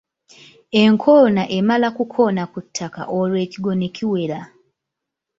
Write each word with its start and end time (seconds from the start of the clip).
Enkoona 0.83 1.43
emala 1.57 1.87
kukoona 1.97 2.43
ku 2.51 2.59
ttaka 2.65 3.01
olwo 3.19 3.37
ekigwo 3.45 3.71
ne 3.75 3.87
kiwera. 3.95 4.39